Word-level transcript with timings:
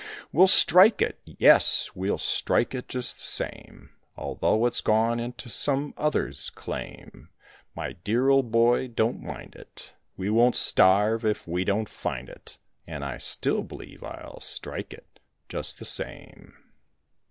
"We'll 0.31 0.47
strike 0.47 0.99
it, 0.99 1.19
yes, 1.25 1.91
we'll 1.95 2.17
strike 2.17 2.73
it 2.73 2.87
just 2.87 3.17
the 3.17 3.23
same, 3.23 3.91
Although 4.17 4.65
it's 4.65 4.81
gone 4.81 5.19
into 5.19 5.47
some 5.47 5.93
other's 5.95 6.49
claim. 6.49 7.29
My 7.75 7.91
dear 7.93 8.27
old 8.29 8.51
boy, 8.51 8.87
don't 8.87 9.21
mind 9.21 9.53
it, 9.53 9.93
we 10.17 10.31
won't 10.31 10.55
starve 10.55 11.23
if 11.23 11.47
we 11.47 11.63
don't 11.63 11.87
find 11.87 12.29
it, 12.29 12.57
And 12.87 13.05
I 13.05 13.19
still 13.19 13.61
believe 13.61 14.03
I'll 14.03 14.39
strike 14.39 14.91
it 14.91 15.19
just 15.49 15.77
the 15.77 15.85
same." 15.85 16.55